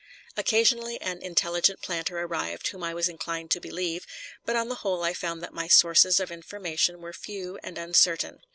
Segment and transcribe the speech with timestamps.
[0.35, 4.07] Occasionally an intelligent planter arrived whom I was inclined to believe,
[4.45, 8.39] but on the whole I found that my sources of information were few and uncertain.